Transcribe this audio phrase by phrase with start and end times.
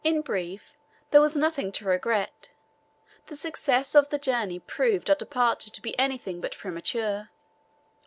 [0.03, 0.73] In brief,
[1.11, 2.49] there was nothing to regret
[3.27, 7.29] the success of the journey proved our departure to be anything but premature.